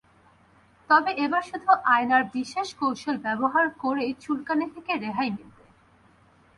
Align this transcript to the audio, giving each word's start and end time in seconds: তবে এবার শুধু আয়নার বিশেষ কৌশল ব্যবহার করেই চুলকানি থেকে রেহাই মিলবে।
তবে 0.89 1.11
এবার 1.25 1.43
শুধু 1.43 1.69
আয়নার 1.87 2.23
বিশেষ 2.33 2.67
কৌশল 2.75 3.15
ব্যবহার 3.17 3.65
করেই 3.81 4.11
চুলকানি 4.23 4.65
থেকে 4.75 4.91
রেহাই 4.95 5.29
মিলবে। 5.29 5.63